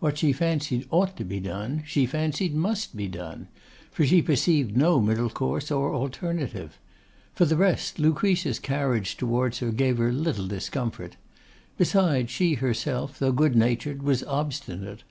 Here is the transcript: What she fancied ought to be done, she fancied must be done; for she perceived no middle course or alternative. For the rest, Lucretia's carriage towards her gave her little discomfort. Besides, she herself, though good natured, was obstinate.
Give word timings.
What 0.00 0.18
she 0.18 0.34
fancied 0.34 0.86
ought 0.90 1.16
to 1.16 1.24
be 1.24 1.40
done, 1.40 1.82
she 1.86 2.04
fancied 2.04 2.54
must 2.54 2.94
be 2.94 3.08
done; 3.08 3.48
for 3.90 4.04
she 4.04 4.20
perceived 4.20 4.76
no 4.76 5.00
middle 5.00 5.30
course 5.30 5.70
or 5.70 5.94
alternative. 5.94 6.78
For 7.32 7.46
the 7.46 7.56
rest, 7.56 7.98
Lucretia's 7.98 8.58
carriage 8.58 9.16
towards 9.16 9.60
her 9.60 9.70
gave 9.72 9.96
her 9.96 10.12
little 10.12 10.46
discomfort. 10.46 11.16
Besides, 11.78 12.30
she 12.30 12.52
herself, 12.56 13.18
though 13.18 13.32
good 13.32 13.56
natured, 13.56 14.02
was 14.02 14.22
obstinate. 14.24 15.04